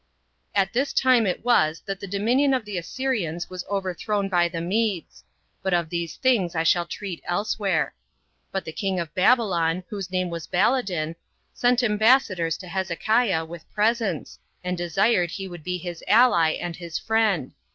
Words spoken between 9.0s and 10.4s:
Babylon, whose name